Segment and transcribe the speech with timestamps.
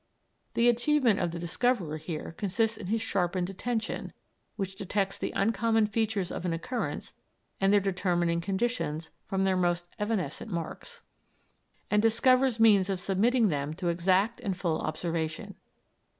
[0.55, 4.13] The achievement of the discoverer here consists in his sharpened attention,
[4.55, 7.13] which detects the uncommon features of an occurrence
[7.59, 11.03] and their determining conditions from their most evanescent marks,
[11.91, 15.53] and discovers means of submitting them to exact and full observation.